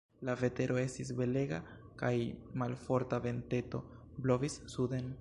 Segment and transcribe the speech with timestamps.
[0.27, 1.59] La vetero estis belega
[2.01, 2.13] kaj
[2.63, 3.87] malforta venteto
[4.27, 5.09] blovis suden.